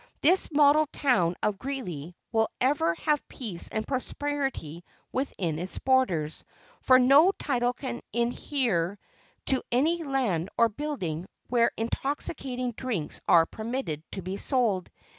[0.21, 6.43] This model town of Greeley will ever have peace and prosperity within its borders;
[6.81, 8.97] for no title can inhere
[9.45, 14.89] to any land or building where intoxicating drinks are permitted to be sold.